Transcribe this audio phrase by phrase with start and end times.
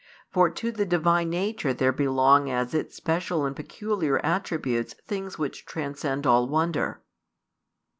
[0.31, 5.63] For to the Divine Nature there belong as its special and peculiar attributes things which
[5.63, 7.03] transcend all wonder."